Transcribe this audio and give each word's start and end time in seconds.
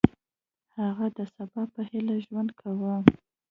هغه 0.77 1.07
د 1.17 1.19
سبا 1.35 1.63
په 1.73 1.81
هیله 1.89 2.15
ژوند 2.25 2.49
کاوه. 2.59 2.95